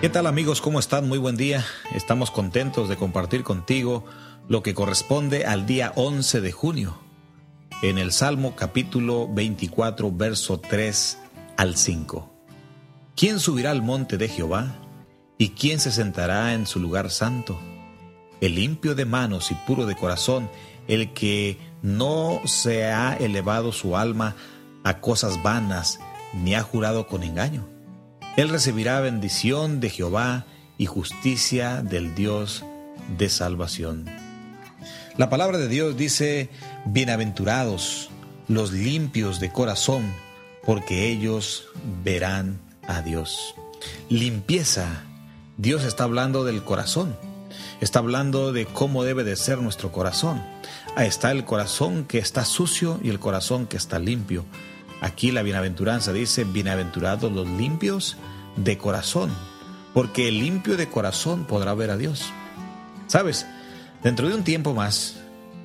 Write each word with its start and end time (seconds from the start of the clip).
¿Qué 0.00 0.08
tal 0.08 0.26
amigos? 0.26 0.62
¿Cómo 0.62 0.80
están? 0.80 1.06
Muy 1.06 1.18
buen 1.18 1.36
día. 1.36 1.62
Estamos 1.94 2.30
contentos 2.30 2.88
de 2.88 2.96
compartir 2.96 3.42
contigo 3.42 4.06
lo 4.48 4.62
que 4.62 4.72
corresponde 4.72 5.44
al 5.44 5.66
día 5.66 5.92
11 5.94 6.40
de 6.40 6.52
junio, 6.52 6.98
en 7.82 7.98
el 7.98 8.10
Salmo 8.10 8.56
capítulo 8.56 9.28
24, 9.30 10.10
verso 10.10 10.58
3 10.58 11.18
al 11.58 11.76
5. 11.76 12.32
¿Quién 13.14 13.40
subirá 13.40 13.72
al 13.72 13.82
monte 13.82 14.16
de 14.16 14.28
Jehová? 14.28 14.74
¿Y 15.36 15.50
quién 15.50 15.78
se 15.80 15.92
sentará 15.92 16.54
en 16.54 16.66
su 16.66 16.80
lugar 16.80 17.10
santo? 17.10 17.60
El 18.40 18.54
limpio 18.54 18.94
de 18.94 19.04
manos 19.04 19.50
y 19.50 19.54
puro 19.66 19.84
de 19.84 19.96
corazón, 19.96 20.48
el 20.88 21.12
que 21.12 21.58
no 21.82 22.40
se 22.46 22.86
ha 22.86 23.18
elevado 23.18 23.70
su 23.70 23.98
alma 23.98 24.34
a 24.82 25.00
cosas 25.00 25.42
vanas, 25.42 26.00
ni 26.32 26.54
ha 26.54 26.62
jurado 26.62 27.06
con 27.06 27.22
engaño 27.22 27.79
él 28.36 28.48
recibirá 28.48 29.00
bendición 29.00 29.80
de 29.80 29.90
Jehová 29.90 30.46
y 30.78 30.86
justicia 30.86 31.82
del 31.82 32.14
Dios 32.14 32.64
de 33.18 33.28
salvación. 33.28 34.06
La 35.16 35.28
palabra 35.28 35.58
de 35.58 35.68
Dios 35.68 35.96
dice, 35.96 36.48
bienaventurados 36.86 38.10
los 38.48 38.72
limpios 38.72 39.38
de 39.40 39.52
corazón, 39.52 40.12
porque 40.64 41.08
ellos 41.08 41.66
verán 42.04 42.60
a 42.86 43.02
Dios. 43.02 43.54
Limpieza. 44.08 45.04
Dios 45.56 45.84
está 45.84 46.04
hablando 46.04 46.44
del 46.44 46.64
corazón. 46.64 47.16
Está 47.80 47.98
hablando 47.98 48.52
de 48.52 48.66
cómo 48.66 49.04
debe 49.04 49.24
de 49.24 49.36
ser 49.36 49.58
nuestro 49.58 49.92
corazón. 49.92 50.42
Ahí 50.96 51.06
está 51.06 51.30
el 51.30 51.44
corazón 51.44 52.04
que 52.04 52.18
está 52.18 52.44
sucio 52.44 52.98
y 53.02 53.10
el 53.10 53.20
corazón 53.20 53.66
que 53.66 53.76
está 53.76 53.98
limpio. 53.98 54.44
Aquí 55.00 55.30
la 55.30 55.42
bienaventuranza 55.42 56.12
dice, 56.12 56.44
bienaventurados 56.44 57.32
los 57.32 57.48
limpios 57.48 58.16
de 58.56 58.76
corazón, 58.76 59.30
porque 59.94 60.28
el 60.28 60.38
limpio 60.38 60.76
de 60.76 60.88
corazón 60.88 61.44
podrá 61.44 61.74
ver 61.74 61.90
a 61.90 61.96
Dios. 61.96 62.30
Sabes, 63.06 63.46
dentro 64.02 64.28
de 64.28 64.34
un 64.34 64.44
tiempo 64.44 64.74
más, 64.74 65.16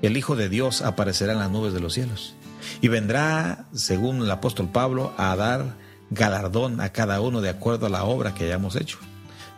el 0.02 0.16
Hijo 0.16 0.36
de 0.36 0.50
Dios 0.50 0.81
aparecerá 0.81 1.33
en 1.33 1.39
las 1.39 1.52
nubes 1.52 1.73
de 1.73 1.81
los 1.81 1.94
cielos 1.94 2.36
y 2.81 2.88
vendrá, 2.88 3.66
según 3.73 4.22
el 4.22 4.31
apóstol 4.31 4.69
Pablo, 4.69 5.13
a 5.17 5.36
dar 5.36 5.75
galardón 6.09 6.80
a 6.81 6.89
cada 6.89 7.19
uno 7.19 7.41
de 7.41 7.50
acuerdo 7.50 7.88
a 7.88 7.89
la 7.89 8.03
obra 8.06 8.33
que 8.33 8.45
hayamos 8.45 8.75
hecho. 8.75 9.00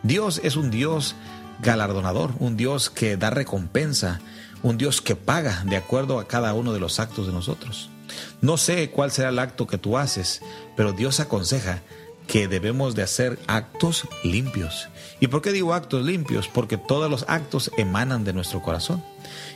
Dios 0.02 0.40
es 0.42 0.56
un 0.56 0.70
Dios 0.70 1.14
galardonador, 1.60 2.32
un 2.38 2.56
Dios 2.56 2.90
que 2.90 3.16
da 3.16 3.30
recompensa, 3.30 4.20
un 4.62 4.76
Dios 4.76 5.00
que 5.00 5.16
paga 5.16 5.62
de 5.66 5.76
acuerdo 5.76 6.18
a 6.18 6.26
cada 6.26 6.52
uno 6.54 6.72
de 6.72 6.80
los 6.80 7.00
actos 7.00 7.26
de 7.26 7.32
nosotros. 7.32 7.90
No 8.40 8.56
sé 8.56 8.90
cuál 8.90 9.10
será 9.10 9.28
el 9.30 9.38
acto 9.38 9.66
que 9.66 9.78
tú 9.78 9.98
haces, 9.98 10.42
pero 10.76 10.92
Dios 10.92 11.20
aconseja 11.20 11.82
que 12.28 12.46
debemos 12.46 12.94
de 12.94 13.02
hacer 13.02 13.38
actos 13.46 14.06
limpios. 14.22 14.88
¿Y 15.18 15.28
por 15.28 15.42
qué 15.42 15.50
digo 15.50 15.74
actos 15.74 16.04
limpios? 16.04 16.46
Porque 16.46 16.76
todos 16.76 17.10
los 17.10 17.24
actos 17.26 17.70
emanan 17.76 18.22
de 18.22 18.34
nuestro 18.34 18.62
corazón. 18.62 19.02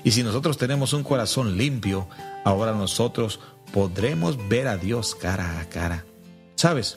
Y 0.03 0.13
si 0.13 0.23
nosotros 0.23 0.57
tenemos 0.57 0.93
un 0.95 1.05
corazón 1.05 1.59
limpio, 1.59 2.09
ahora 2.45 2.73
nosotros 2.73 3.41
podremos 3.73 4.49
ver 4.49 4.69
a 4.69 4.77
Dios 4.77 5.15
cara 5.15 5.61
a 5.61 5.69
cara. 5.69 6.05
¿Sabes? 6.57 6.97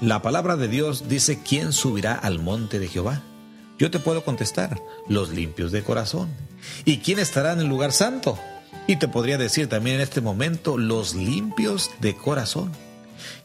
La 0.00 0.22
palabra 0.22 0.56
de 0.56 0.68
Dios 0.68 1.08
dice, 1.08 1.40
¿quién 1.46 1.72
subirá 1.72 2.14
al 2.14 2.38
monte 2.38 2.78
de 2.78 2.88
Jehová? 2.88 3.22
Yo 3.78 3.90
te 3.90 3.98
puedo 3.98 4.24
contestar, 4.24 4.80
los 5.08 5.30
limpios 5.30 5.70
de 5.70 5.82
corazón. 5.82 6.30
¿Y 6.84 6.98
quién 6.98 7.18
estará 7.18 7.52
en 7.52 7.60
el 7.60 7.66
lugar 7.66 7.92
santo? 7.92 8.38
Y 8.86 8.96
te 8.96 9.08
podría 9.08 9.38
decir 9.38 9.68
también 9.68 9.96
en 9.96 10.02
este 10.02 10.20
momento, 10.20 10.76
los 10.76 11.14
limpios 11.14 11.90
de 12.00 12.14
corazón. 12.14 12.70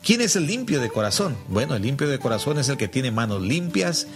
¿Quién 0.04 0.22
es 0.22 0.36
el 0.36 0.48
limpio 0.48 0.82
de 0.82 0.90
corazón? 0.90 1.38
Bueno, 1.48 1.76
el 1.76 1.82
limpio 1.82 2.08
de 2.08 2.20
corazón 2.20 2.60
es 2.60 2.70
el 2.70 2.78
que 2.78 2.88
tiene 2.88 3.12
manos 3.12 3.42
limpias, 3.42 4.08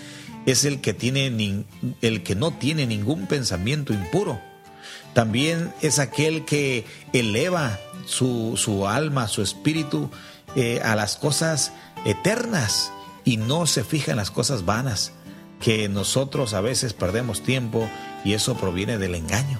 es 0.46 0.66
el 0.66 0.81
que, 0.81 0.94
tiene 0.94 1.66
el 2.01 2.24
que 2.24 2.35
no 2.35 2.51
tiene 2.51 2.85
ningún 2.85 3.28
pensamiento 3.28 3.94
impuro. 3.94 4.40
También 5.13 5.74
es 5.81 6.00
aquel 6.00 6.44
que 6.44 6.85
eleva 7.13 7.80
su, 8.06 8.85
alma, 8.88 9.28
su 9.28 9.41
espíritu 9.41 10.09
eh, 10.56 10.81
a 10.84 10.95
las 10.95 11.16
cosas 11.16 11.72
eternas 12.06 12.91
y 13.24 13.38
no 13.38 13.68
se 13.68 13.84
fija 13.84 14.12
en 14.12 14.18
las 14.18 14.31
cosas 14.31 14.66
vanas, 14.66 15.13
que 15.62 15.88
nosotros 15.88 16.53
a 16.53 16.62
veces 16.62 16.94
perdemos 16.94 17.44
tiempo 17.44 17.90
y 18.25 18.34
eso 18.34 18.56
proviene 18.57 18.97
del 18.97 19.16
engaño. 19.16 19.59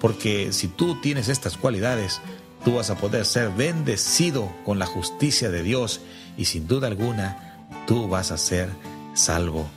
Porque 0.00 0.52
si 0.52 0.68
tú 0.68 1.00
tienes 1.00 1.28
estas 1.28 1.56
cualidades, 1.56 2.20
tú 2.64 2.74
vas 2.76 2.90
a 2.90 2.96
poder 2.96 3.24
ser 3.24 3.50
bendecido 3.50 4.52
con 4.64 4.78
la 4.78 4.86
justicia 4.86 5.50
de 5.50 5.62
Dios 5.62 6.00
y 6.36 6.46
sin 6.46 6.66
duda 6.66 6.88
alguna 6.88 7.68
tú 7.86 8.08
vas 8.08 8.30
a 8.30 8.38
ser 8.38 8.68
salvo. 9.14 9.68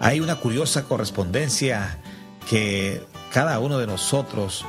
Hay 0.00 0.20
una 0.20 0.36
curiosa 0.36 0.84
correspondencia 0.84 1.98
que 2.48 3.02
cada 3.32 3.58
uno 3.58 3.78
de 3.78 3.86
nosotros 3.86 4.64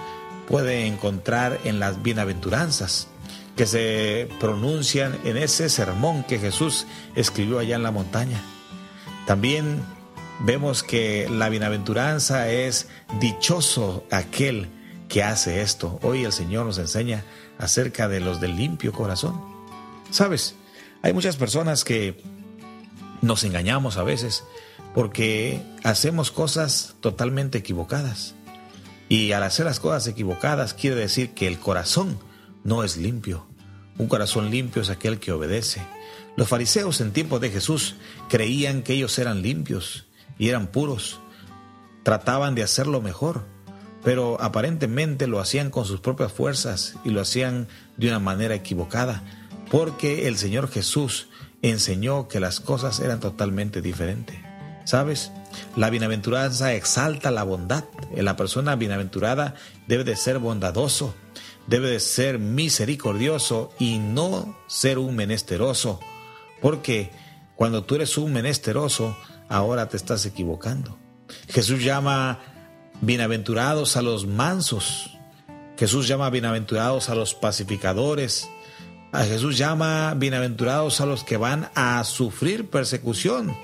puede 0.48 0.88
encontrar 0.88 1.60
en 1.64 1.80
las 1.80 2.02
bienaventuranzas 2.02 3.08
que 3.56 3.66
se 3.66 4.30
pronuncian 4.40 5.18
en 5.26 5.38
ese 5.38 5.70
sermón 5.70 6.24
que 6.24 6.40
Jesús 6.40 6.88
escribió 7.16 7.60
allá 7.60 7.76
en 7.76 7.84
la 7.84 7.92
montaña. 7.92 8.42
También 9.28 9.84
vemos 10.40 10.82
que 10.82 11.28
la 11.30 11.50
bienaventuranza 11.50 12.50
es 12.50 12.88
dichoso 13.20 14.06
aquel 14.12 14.68
que 15.08 15.24
hace 15.24 15.62
esto. 15.62 16.00
Hoy 16.04 16.24
el 16.24 16.32
Señor 16.32 16.66
nos 16.66 16.78
enseña 16.78 17.24
acerca 17.58 18.08
de 18.08 18.20
los 18.20 18.40
del 18.40 18.56
limpio 18.56 18.94
corazón. 18.94 19.42
Sabes, 20.12 20.56
hay 21.02 21.14
muchas 21.14 21.36
personas 21.36 21.84
que 21.84 22.22
nos 23.22 23.44
engañamos 23.44 23.98
a 23.98 24.04
veces 24.04 24.44
porque 24.94 25.62
hacemos 25.84 26.32
cosas 26.32 26.96
totalmente 27.00 27.58
equivocadas. 27.58 28.36
Y 29.08 29.32
al 29.32 29.44
hacer 29.44 29.66
las 29.66 29.80
cosas 29.80 30.08
equivocadas 30.08 30.74
quiere 30.74 30.96
decir 30.96 31.32
que 31.32 31.48
el 31.48 31.60
corazón 31.60 32.20
no 32.64 32.84
es 32.84 32.98
limpio. 32.98 33.46
Un 33.98 34.08
corazón 34.08 34.52
limpio 34.52 34.82
es 34.82 34.90
aquel 34.90 35.20
que 35.20 35.32
obedece. 35.32 35.82
Los 36.36 36.48
fariseos 36.48 37.02
en 37.02 37.12
tiempos 37.12 37.42
de 37.42 37.50
Jesús 37.50 37.96
creían 38.30 38.84
que 38.84 38.94
ellos 38.94 39.18
eran 39.20 39.42
limpios 39.42 40.06
y 40.38 40.50
eran 40.50 40.68
puros. 40.68 41.20
Trataban 42.04 42.56
de 42.56 42.64
hacerlo 42.64 43.02
mejor 43.02 43.46
pero 44.04 44.42
aparentemente 44.42 45.28
lo 45.28 45.40
hacían 45.40 45.70
con 45.70 45.86
sus 45.86 46.00
propias 46.00 46.32
fuerzas 46.32 46.96
y 47.04 47.10
lo 47.10 47.22
hacían 47.22 47.68
de 47.98 48.08
una 48.08 48.20
manera 48.20 48.56
equivocada, 48.56 49.24
porque 49.70 50.28
el 50.28 50.38
Señor 50.38 50.70
Jesús 50.70 51.28
enseñó 51.62 52.28
que 52.28 52.40
las 52.40 52.60
cosas 52.60 53.00
eran 53.00 53.20
totalmente 53.20 53.82
diferentes. 53.82 54.38
¿Sabes? 54.86 55.32
La 55.76 55.92
bienaventuranza 55.92 56.74
exalta 56.74 57.30
la 57.30 57.44
bondad. 57.44 57.84
La 58.16 58.36
persona 58.36 58.76
bienaventurada 58.76 59.54
debe 59.88 60.04
de 60.04 60.16
ser 60.16 60.40
bondadoso, 60.40 61.14
debe 61.68 61.92
de 61.92 62.00
ser 62.00 62.40
misericordioso 62.40 63.72
y 63.78 64.00
no 64.00 64.58
ser 64.68 64.98
un 64.98 65.16
menesteroso, 65.16 66.00
porque 66.60 67.12
cuando 67.56 67.84
tú 67.84 67.96
eres 67.96 68.18
un 68.18 68.34
menesteroso, 68.34 69.16
ahora 69.48 69.90
te 69.90 69.98
estás 69.98 70.26
equivocando. 70.26 70.98
Jesús 71.50 71.84
llama 71.84 72.40
Bienaventurados 73.02 73.96
a 73.96 74.02
los 74.02 74.28
mansos. 74.28 75.18
Jesús 75.78 76.08
llama 76.10 76.30
bienaventurados 76.30 77.10
a 77.10 77.16
los 77.16 77.34
pacificadores. 77.34 78.50
Jesús 79.14 79.58
llama 79.58 80.14
bienaventurados 80.16 81.00
a 81.00 81.06
los 81.06 81.24
que 81.24 81.38
van 81.38 81.70
a 81.76 82.04
sufrir 82.04 82.70
persecución. 82.70 83.56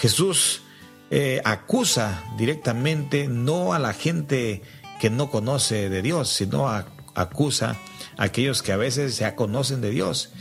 Jesús 0.00 0.62
eh, 1.10 1.40
acusa 1.44 2.24
directamente 2.36 3.28
no 3.28 3.72
a 3.72 3.78
la 3.78 3.92
gente 3.92 4.62
que 5.00 5.10
no 5.10 5.30
conoce 5.30 5.88
de 5.88 6.02
Dios, 6.02 6.28
sino 6.28 6.68
acusa 7.14 7.76
a 8.16 8.24
aquellos 8.24 8.62
que 8.62 8.72
a 8.72 8.76
veces 8.76 9.18
ya 9.18 9.36
conocen 9.36 9.80
de 9.80 9.90
Dios 9.90 10.32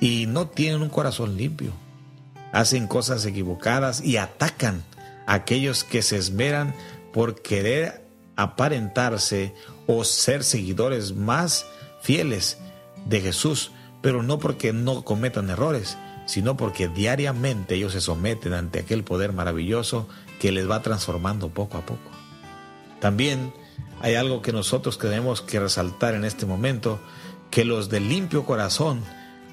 y 0.00 0.26
no 0.26 0.48
tienen 0.48 0.82
un 0.82 0.88
corazón 0.88 1.36
limpio. 1.36 1.72
Hacen 2.52 2.88
cosas 2.88 3.24
equivocadas 3.24 4.00
y 4.00 4.16
atacan 4.16 4.82
aquellos 5.26 5.84
que 5.84 6.02
se 6.02 6.16
esmeran 6.16 6.74
por 7.12 7.40
querer 7.42 8.04
aparentarse 8.36 9.54
o 9.86 10.04
ser 10.04 10.42
seguidores 10.44 11.14
más 11.14 11.66
fieles 12.02 12.58
de 13.06 13.20
Jesús, 13.20 13.70
pero 14.02 14.22
no 14.22 14.38
porque 14.38 14.72
no 14.72 15.04
cometan 15.04 15.50
errores, 15.50 15.96
sino 16.26 16.56
porque 16.56 16.88
diariamente 16.88 17.74
ellos 17.74 17.92
se 17.92 18.00
someten 18.00 18.52
ante 18.52 18.80
aquel 18.80 19.04
poder 19.04 19.32
maravilloso 19.32 20.08
que 20.40 20.52
les 20.52 20.68
va 20.68 20.82
transformando 20.82 21.50
poco 21.50 21.78
a 21.78 21.86
poco. 21.86 22.10
También 23.00 23.52
hay 24.00 24.14
algo 24.14 24.42
que 24.42 24.52
nosotros 24.52 24.98
tenemos 24.98 25.40
que 25.40 25.60
resaltar 25.60 26.14
en 26.14 26.24
este 26.24 26.46
momento, 26.46 26.98
que 27.50 27.64
los 27.64 27.88
de 27.88 28.00
limpio 28.00 28.44
corazón 28.44 29.02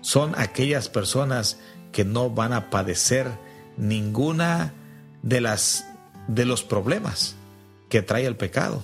son 0.01 0.33
aquellas 0.37 0.89
personas 0.89 1.59
que 1.91 2.05
no 2.05 2.29
van 2.29 2.53
a 2.53 2.69
padecer 2.69 3.27
ninguna 3.77 4.73
de 5.21 5.41
las 5.41 5.85
de 6.27 6.45
los 6.45 6.63
problemas 6.63 7.35
que 7.89 8.01
trae 8.01 8.25
el 8.25 8.35
pecado. 8.35 8.83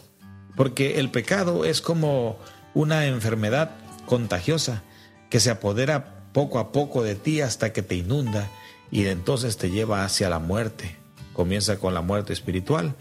Porque 0.55 0.99
el 0.99 1.11
pecado 1.11 1.65
es 1.65 1.81
como 1.81 2.37
una 2.73 3.05
enfermedad 3.05 3.71
contagiosa 4.05 4.83
que 5.29 5.39
se 5.39 5.49
apodera 5.49 6.29
poco 6.33 6.59
a 6.59 6.71
poco 6.71 7.03
de 7.03 7.15
ti 7.15 7.41
hasta 7.41 7.73
que 7.73 7.81
te 7.81 7.95
inunda 7.95 8.49
y 8.91 9.05
entonces 9.05 9.57
te 9.57 9.69
lleva 9.69 10.03
hacia 10.03 10.29
la 10.29 10.39
muerte. 10.39 10.95
Comienza 11.33 11.77
con 11.77 11.93
la 11.93 12.01
muerte 12.01 12.33
espiritual 12.33 12.95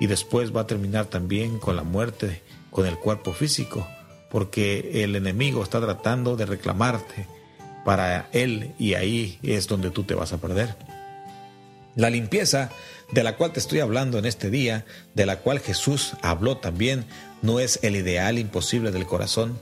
y 0.00 0.06
después 0.06 0.54
va 0.54 0.62
a 0.62 0.66
terminar 0.66 1.06
también 1.06 1.58
con 1.58 1.76
la 1.76 1.82
muerte 1.82 2.42
con 2.70 2.86
el 2.86 2.98
cuerpo 2.98 3.34
físico, 3.34 3.86
porque 4.30 5.04
el 5.04 5.14
enemigo 5.14 5.62
está 5.62 5.80
tratando 5.80 6.36
de 6.36 6.46
reclamarte 6.46 7.26
para 7.84 8.28
él 8.32 8.74
y 8.78 8.94
ahí 8.94 9.38
es 9.42 9.68
donde 9.68 9.90
tú 9.90 10.04
te 10.04 10.14
vas 10.14 10.32
a 10.32 10.38
perder. 10.38 10.74
La 11.94 12.10
limpieza 12.10 12.70
de 13.10 13.22
la 13.22 13.36
cual 13.36 13.52
te 13.52 13.60
estoy 13.60 13.80
hablando 13.80 14.18
en 14.18 14.24
este 14.24 14.50
día, 14.50 14.84
de 15.14 15.26
la 15.26 15.40
cual 15.40 15.60
Jesús 15.60 16.14
habló 16.22 16.56
también, 16.56 17.04
no 17.42 17.60
es 17.60 17.78
el 17.82 17.96
ideal 17.96 18.38
imposible 18.38 18.90
del 18.90 19.06
corazón. 19.06 19.58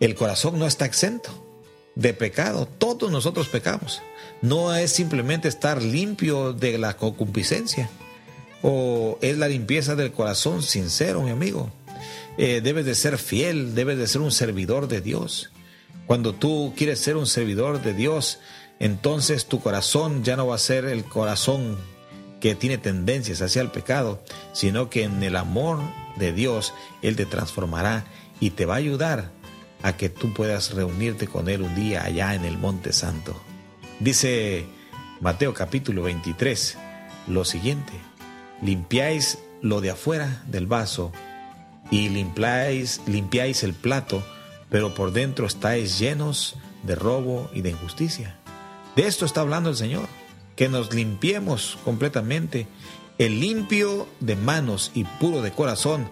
El 0.00 0.14
corazón 0.14 0.58
no 0.58 0.66
está 0.66 0.86
exento 0.86 1.46
de 1.94 2.12
pecado, 2.14 2.66
todos 2.66 3.10
nosotros 3.10 3.48
pecamos. 3.48 4.02
No 4.42 4.74
es 4.74 4.92
simplemente 4.92 5.48
estar 5.48 5.82
limpio 5.82 6.52
de 6.52 6.78
la 6.78 6.96
concupiscencia, 6.96 7.90
o 8.62 9.18
es 9.22 9.38
la 9.38 9.48
limpieza 9.48 9.96
del 9.96 10.12
corazón 10.12 10.62
sincero, 10.62 11.22
mi 11.22 11.30
amigo. 11.30 11.70
Eh, 12.38 12.60
debes 12.62 12.84
de 12.84 12.94
ser 12.94 13.18
fiel, 13.18 13.74
debes 13.74 13.98
de 13.98 14.06
ser 14.06 14.20
un 14.20 14.32
servidor 14.32 14.88
de 14.88 15.00
Dios. 15.00 15.50
Cuando 16.06 16.34
tú 16.34 16.74
quieres 16.76 17.00
ser 17.00 17.16
un 17.16 17.26
servidor 17.26 17.82
de 17.82 17.94
Dios, 17.94 18.38
entonces 18.78 19.46
tu 19.46 19.60
corazón 19.60 20.22
ya 20.24 20.36
no 20.36 20.46
va 20.46 20.56
a 20.56 20.58
ser 20.58 20.84
el 20.84 21.04
corazón 21.04 21.76
que 22.40 22.54
tiene 22.54 22.78
tendencias 22.78 23.40
hacia 23.40 23.62
el 23.62 23.70
pecado, 23.70 24.22
sino 24.52 24.90
que 24.90 25.04
en 25.04 25.22
el 25.22 25.36
amor 25.36 25.80
de 26.16 26.32
Dios 26.32 26.74
Él 27.02 27.16
te 27.16 27.26
transformará 27.26 28.04
y 28.40 28.50
te 28.50 28.66
va 28.66 28.74
a 28.74 28.78
ayudar 28.78 29.30
a 29.82 29.96
que 29.96 30.08
tú 30.08 30.34
puedas 30.34 30.74
reunirte 30.74 31.26
con 31.26 31.48
Él 31.48 31.62
un 31.62 31.74
día 31.74 32.04
allá 32.04 32.34
en 32.34 32.44
el 32.44 32.58
Monte 32.58 32.92
Santo. 32.92 33.40
Dice 34.00 34.66
Mateo 35.20 35.54
capítulo 35.54 36.02
23 36.02 36.76
lo 37.28 37.44
siguiente, 37.44 37.92
limpiáis 38.62 39.38
lo 39.62 39.80
de 39.80 39.90
afuera 39.90 40.42
del 40.46 40.66
vaso 40.66 41.12
y 41.90 42.10
limpiáis, 42.10 43.00
limpiáis 43.06 43.62
el 43.62 43.72
plato, 43.72 44.22
pero 44.68 44.94
por 44.94 45.12
dentro 45.12 45.46
estáis 45.46 45.98
llenos 45.98 46.56
de 46.82 46.94
robo 46.94 47.50
y 47.54 47.62
de 47.62 47.70
injusticia. 47.70 48.36
De 48.96 49.06
esto 49.06 49.26
está 49.26 49.42
hablando 49.42 49.68
el 49.68 49.76
Señor, 49.76 50.08
que 50.56 50.70
nos 50.70 50.92
limpiemos 50.94 51.78
completamente. 51.84 52.66
El 53.18 53.40
limpio 53.40 54.08
de 54.20 54.36
manos 54.36 54.90
y 54.94 55.04
puro 55.04 55.42
de 55.42 55.52
corazón, 55.52 56.08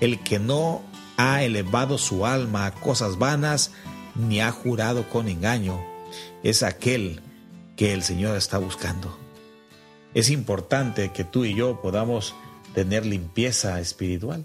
el 0.00 0.20
que 0.20 0.38
no 0.38 0.82
ha 1.16 1.42
elevado 1.42 1.98
su 1.98 2.26
alma 2.26 2.66
a 2.66 2.72
cosas 2.72 3.18
vanas, 3.18 3.72
ni 4.14 4.40
ha 4.40 4.52
jurado 4.52 5.08
con 5.08 5.28
engaño, 5.28 5.82
es 6.42 6.62
aquel 6.62 7.20
que 7.76 7.94
el 7.94 8.02
Señor 8.02 8.36
está 8.36 8.58
buscando. 8.58 9.18
Es 10.14 10.30
importante 10.30 11.12
que 11.12 11.24
tú 11.24 11.44
y 11.44 11.54
yo 11.54 11.80
podamos 11.80 12.34
tener 12.74 13.06
limpieza 13.06 13.80
espiritual. 13.80 14.44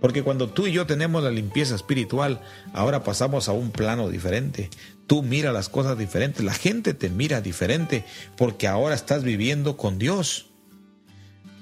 Porque 0.00 0.22
cuando 0.22 0.48
tú 0.48 0.66
y 0.66 0.72
yo 0.72 0.86
tenemos 0.86 1.22
la 1.22 1.30
limpieza 1.30 1.74
espiritual, 1.74 2.40
ahora 2.72 3.02
pasamos 3.02 3.48
a 3.48 3.52
un 3.52 3.70
plano 3.70 4.08
diferente. 4.08 4.70
Tú 5.06 5.22
miras 5.22 5.52
las 5.52 5.68
cosas 5.68 5.98
diferentes, 5.98 6.44
la 6.44 6.54
gente 6.54 6.94
te 6.94 7.08
mira 7.08 7.40
diferente 7.40 8.04
porque 8.36 8.68
ahora 8.68 8.94
estás 8.94 9.24
viviendo 9.24 9.76
con 9.76 9.98
Dios. 9.98 10.46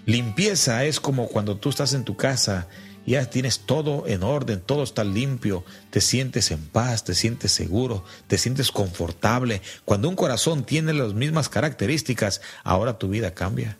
Limpieza 0.04 0.84
es 0.84 1.00
como 1.00 1.28
cuando 1.28 1.56
tú 1.56 1.70
estás 1.70 1.94
en 1.94 2.04
tu 2.04 2.16
casa 2.16 2.68
ya 3.06 3.30
tienes 3.30 3.60
todo 3.60 4.04
en 4.06 4.22
orden, 4.24 4.60
todo 4.60 4.82
está 4.82 5.04
limpio, 5.04 5.64
te 5.90 6.00
sientes 6.00 6.50
en 6.50 6.66
paz, 6.66 7.04
te 7.04 7.14
sientes 7.14 7.52
seguro, 7.52 8.04
te 8.26 8.36
sientes 8.36 8.72
confortable. 8.72 9.62
Cuando 9.84 10.08
un 10.08 10.16
corazón 10.16 10.64
tiene 10.64 10.92
las 10.92 11.14
mismas 11.14 11.48
características, 11.48 12.40
ahora 12.64 12.98
tu 12.98 13.08
vida 13.08 13.32
cambia. 13.32 13.78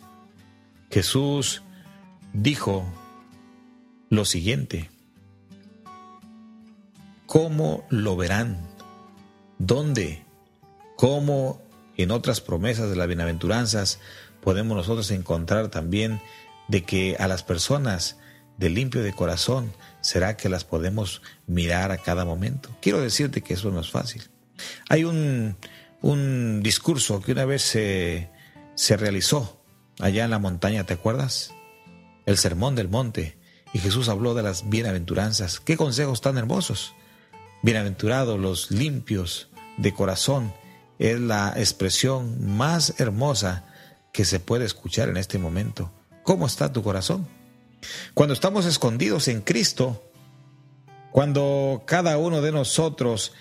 Jesús 0.90 1.62
dijo 2.32 2.84
lo 4.08 4.24
siguiente. 4.24 4.90
¿Cómo 7.26 7.84
lo 7.90 8.16
verán? 8.16 8.58
¿Dónde? 9.58 10.24
¿Cómo 10.96 11.62
en 11.96 12.10
otras 12.10 12.40
promesas 12.40 12.88
de 12.88 12.96
las 12.96 13.08
bienaventuranzas 13.08 14.00
podemos 14.42 14.76
nosotros 14.76 15.10
encontrar 15.10 15.68
también 15.68 16.20
de 16.68 16.84
que 16.84 17.16
a 17.18 17.26
las 17.26 17.42
personas 17.42 18.18
de 18.58 18.70
limpio 18.70 19.02
de 19.02 19.12
corazón 19.12 19.72
será 20.00 20.36
que 20.36 20.48
las 20.48 20.64
podemos 20.64 21.22
mirar 21.46 21.90
a 21.90 21.98
cada 21.98 22.24
momento? 22.24 22.76
Quiero 22.80 23.00
decirte 23.00 23.42
que 23.42 23.54
eso 23.54 23.70
no 23.70 23.80
es 23.80 23.90
fácil. 23.90 24.22
Hay 24.88 25.04
un, 25.04 25.56
un 26.00 26.62
discurso 26.62 27.20
que 27.20 27.32
una 27.32 27.44
vez 27.44 27.62
se, 27.62 28.30
se 28.74 28.96
realizó 28.96 29.60
allá 29.98 30.24
en 30.24 30.30
la 30.30 30.38
montaña, 30.38 30.84
¿te 30.84 30.94
acuerdas? 30.94 31.52
El 32.24 32.38
Sermón 32.38 32.74
del 32.74 32.88
Monte 32.88 33.35
y 33.72 33.78
Jesús 33.78 34.08
habló 34.08 34.34
de 34.34 34.42
las 34.42 34.68
bienaventuranzas. 34.68 35.60
Qué 35.60 35.76
consejos 35.76 36.20
tan 36.20 36.38
hermosos. 36.38 36.94
Bienaventurados 37.62 38.38
los 38.38 38.70
limpios 38.70 39.48
de 39.76 39.92
corazón 39.92 40.52
es 40.98 41.20
la 41.20 41.52
expresión 41.56 42.56
más 42.56 42.98
hermosa 42.98 43.64
que 44.12 44.24
se 44.24 44.40
puede 44.40 44.64
escuchar 44.64 45.08
en 45.08 45.16
este 45.16 45.38
momento. 45.38 45.90
¿Cómo 46.22 46.46
está 46.46 46.72
tu 46.72 46.82
corazón? 46.82 47.26
Cuando 48.14 48.34
estamos 48.34 48.64
escondidos 48.66 49.28
en 49.28 49.42
Cristo, 49.42 50.02
cuando 51.12 51.82
cada 51.86 52.18
uno 52.18 52.40
de 52.40 52.52
nosotros 52.52 53.32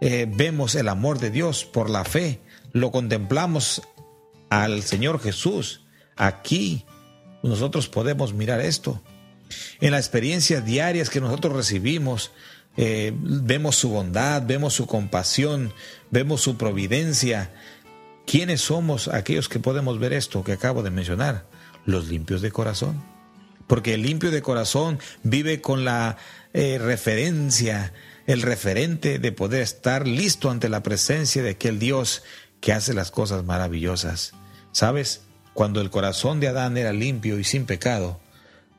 eh, 0.00 0.26
vemos 0.28 0.74
el 0.74 0.88
amor 0.88 1.18
de 1.18 1.30
Dios 1.30 1.64
por 1.64 1.90
la 1.90 2.04
fe, 2.04 2.40
lo 2.72 2.92
contemplamos 2.92 3.82
al 4.50 4.82
Señor 4.82 5.20
Jesús, 5.20 5.86
aquí 6.16 6.84
nosotros 7.42 7.88
podemos 7.88 8.34
mirar 8.34 8.60
esto 8.60 9.00
en 9.80 9.92
las 9.92 10.00
experiencias 10.00 10.64
diarias 10.64 11.10
que 11.10 11.20
nosotros 11.20 11.54
recibimos, 11.54 12.32
eh, 12.76 13.12
vemos 13.14 13.76
su 13.76 13.90
bondad, 13.90 14.42
vemos 14.46 14.74
su 14.74 14.86
compasión, 14.86 15.72
vemos 16.10 16.40
su 16.40 16.56
providencia. 16.56 17.52
¿Quiénes 18.26 18.60
somos 18.60 19.08
aquellos 19.08 19.48
que 19.48 19.58
podemos 19.58 19.98
ver 19.98 20.12
esto 20.12 20.44
que 20.44 20.52
acabo 20.52 20.82
de 20.82 20.90
mencionar? 20.90 21.46
Los 21.84 22.08
limpios 22.08 22.42
de 22.42 22.52
corazón. 22.52 23.02
Porque 23.66 23.94
el 23.94 24.02
limpio 24.02 24.30
de 24.30 24.42
corazón 24.42 24.98
vive 25.22 25.60
con 25.60 25.84
la 25.84 26.16
eh, 26.54 26.78
referencia, 26.80 27.92
el 28.26 28.42
referente 28.42 29.18
de 29.18 29.32
poder 29.32 29.62
estar 29.62 30.06
listo 30.06 30.50
ante 30.50 30.68
la 30.68 30.82
presencia 30.82 31.42
de 31.42 31.50
aquel 31.50 31.78
Dios 31.78 32.22
que 32.60 32.72
hace 32.72 32.94
las 32.94 33.10
cosas 33.10 33.44
maravillosas. 33.44 34.32
¿Sabes? 34.72 35.22
Cuando 35.54 35.80
el 35.80 35.90
corazón 35.90 36.40
de 36.40 36.48
Adán 36.48 36.76
era 36.76 36.92
limpio 36.92 37.38
y 37.38 37.44
sin 37.44 37.66
pecado, 37.66 38.20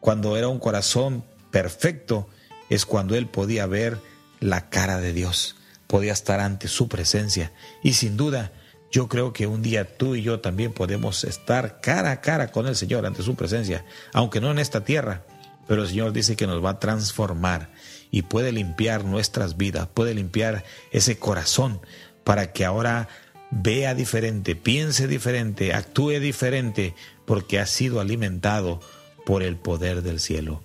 cuando 0.02 0.36
era 0.36 0.50
un 0.50 0.60
corazón 0.60 1.24
perfecto, 1.52 2.28
es 2.70 2.86
cuando 2.86 3.16
él 3.16 3.28
podía 3.28 3.66
ver 3.68 4.00
la 4.42 4.70
cara 4.70 4.98
de 4.98 5.14
Dios, 5.14 5.56
podía 5.88 6.12
estar 6.12 6.42
ante 6.42 6.68
su 6.68 6.90
presencia. 6.90 7.54
Y 7.84 7.94
sin 7.94 8.18
duda, 8.18 8.52
yo 8.92 9.08
creo 9.08 9.32
que 9.32 9.48
un 9.48 9.62
día 9.62 9.98
tú 9.98 10.16
y 10.16 10.24
yo 10.24 10.42
también 10.42 10.74
podemos 10.74 11.24
estar 11.24 11.80
cara 11.82 12.12
a 12.12 12.22
cara 12.22 12.52
con 12.52 12.68
el 12.68 12.76
Señor 12.76 13.06
ante 13.06 13.24
su 13.24 13.36
presencia, 13.36 13.86
aunque 14.12 14.42
no 14.42 14.52
en 14.52 14.60
esta 14.60 14.84
tierra, 14.84 15.24
pero 15.68 15.84
el 15.84 15.88
Señor 15.88 16.12
dice 16.12 16.36
que 16.36 16.48
nos 16.48 16.64
va 16.64 16.72
a 16.72 16.80
transformar 16.80 17.70
y 18.10 18.24
puede 18.24 18.52
limpiar 18.52 19.06
nuestras 19.06 19.56
vidas, 19.56 19.88
puede 19.94 20.14
limpiar 20.14 20.66
ese 20.92 21.18
corazón 21.18 21.80
para 22.24 22.52
que 22.52 22.66
ahora 22.66 23.08
vea 23.52 23.94
diferente, 23.94 24.56
piense 24.56 25.08
diferente, 25.08 25.74
actúe 25.74 26.20
diferente, 26.20 26.96
porque 27.26 27.60
ha 27.60 27.66
sido 27.66 28.00
alimentado 28.00 28.82
por 29.26 29.44
el 29.44 29.56
poder 29.56 30.02
del 30.02 30.20
cielo. 30.20 30.62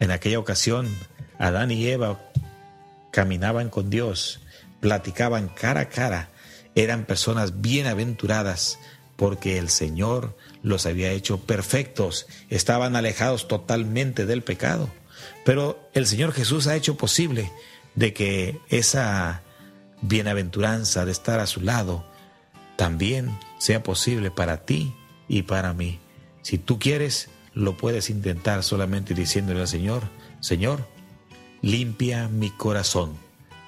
En 0.00 0.10
aquella 0.10 0.38
ocasión, 0.38 0.88
Adán 1.38 1.70
y 1.70 1.86
Eva 1.86 2.20
caminaban 3.10 3.70
con 3.70 3.90
Dios, 3.90 4.40
platicaban 4.80 5.48
cara 5.48 5.82
a 5.82 5.88
cara, 5.88 6.28
eran 6.74 7.04
personas 7.04 7.60
bienaventuradas 7.60 8.78
porque 9.16 9.58
el 9.58 9.68
Señor 9.68 10.36
los 10.62 10.86
había 10.86 11.12
hecho 11.12 11.38
perfectos, 11.40 12.26
estaban 12.50 12.96
alejados 12.96 13.48
totalmente 13.48 14.26
del 14.26 14.42
pecado. 14.42 14.90
Pero 15.44 15.88
el 15.94 16.06
Señor 16.06 16.32
Jesús 16.32 16.66
ha 16.66 16.76
hecho 16.76 16.96
posible 16.96 17.50
de 17.94 18.12
que 18.12 18.58
esa 18.68 19.42
bienaventuranza 20.02 21.04
de 21.04 21.12
estar 21.12 21.40
a 21.40 21.46
su 21.46 21.60
lado 21.60 22.04
también 22.76 23.38
sea 23.58 23.82
posible 23.82 24.30
para 24.30 24.64
ti 24.64 24.94
y 25.28 25.42
para 25.42 25.72
mí. 25.72 26.00
Si 26.42 26.58
tú 26.58 26.78
quieres, 26.78 27.28
lo 27.54 27.76
puedes 27.76 28.10
intentar 28.10 28.62
solamente 28.62 29.14
diciéndole 29.14 29.60
al 29.60 29.68
Señor, 29.68 30.02
Señor, 30.40 30.86
limpia 31.62 32.28
mi 32.28 32.50
corazón, 32.50 33.12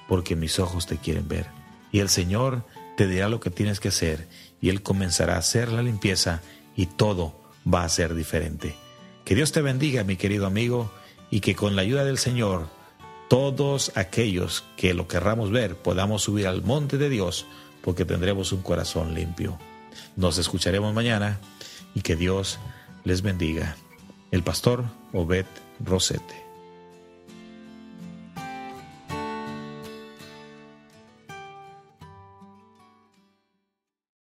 porque 0.07 0.35
mis 0.35 0.59
ojos 0.59 0.85
te 0.85 0.97
quieren 0.97 1.27
ver. 1.27 1.47
Y 1.91 1.99
el 1.99 2.09
Señor 2.09 2.65
te 2.95 3.07
dirá 3.07 3.29
lo 3.29 3.39
que 3.39 3.49
tienes 3.49 3.79
que 3.79 3.87
hacer, 3.87 4.27
y 4.61 4.69
Él 4.69 4.81
comenzará 4.81 5.35
a 5.35 5.39
hacer 5.39 5.71
la 5.71 5.81
limpieza, 5.81 6.41
y 6.75 6.85
todo 6.85 7.39
va 7.71 7.83
a 7.83 7.89
ser 7.89 8.13
diferente. 8.13 8.75
Que 9.25 9.35
Dios 9.35 9.51
te 9.51 9.61
bendiga, 9.61 10.03
mi 10.03 10.15
querido 10.15 10.45
amigo, 10.45 10.91
y 11.31 11.39
que 11.39 11.55
con 11.55 11.75
la 11.75 11.81
ayuda 11.81 12.03
del 12.05 12.17
Señor, 12.17 12.67
todos 13.29 13.91
aquellos 13.95 14.63
que 14.77 14.93
lo 14.93 15.07
querramos 15.07 15.51
ver, 15.51 15.75
podamos 15.75 16.23
subir 16.23 16.47
al 16.47 16.63
monte 16.63 16.97
de 16.97 17.09
Dios, 17.09 17.45
porque 17.81 18.05
tendremos 18.05 18.51
un 18.51 18.61
corazón 18.61 19.13
limpio. 19.13 19.57
Nos 20.15 20.37
escucharemos 20.37 20.93
mañana 20.93 21.39
y 21.93 22.01
que 22.01 22.15
Dios 22.15 22.59
les 23.07 23.21
bendiga. 23.21 23.77
El 24.31 24.43
pastor 24.43 24.83
Obed 25.13 25.45
Rosete. 25.79 26.46